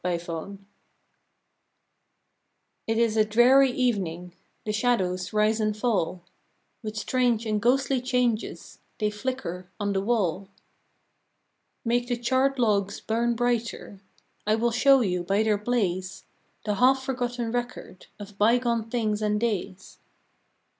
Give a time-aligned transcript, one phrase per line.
[0.03, 0.57] MY JOURNAL.
[2.89, 4.33] JT is a dreary evening;
[4.65, 6.23] The shadows rise and fall:
[6.81, 10.49] With strange and ghostly changes, They flicker on the wall.
[11.85, 11.99] MY JOURNAL.
[11.99, 14.01] 109 Make the charred logs burn brighter;
[14.47, 16.25] I will show you, by their blaze,
[16.65, 19.99] The half forgotten record Of bygone things and days.